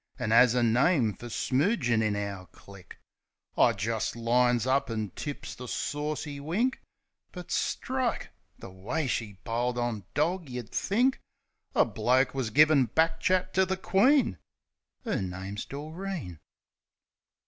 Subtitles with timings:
[0.17, 2.97] An' 'as a name for smoogin' in our click!
[3.55, 6.81] I just lines up an' tips the saucy wink.
[7.31, 8.29] But strike!
[8.57, 10.49] The way she piled on dawg!
[10.49, 11.21] Yer'd think
[11.75, 14.39] A bloke was givin' back chat to the Queen....
[15.05, 16.39] 'Er name's Doreen.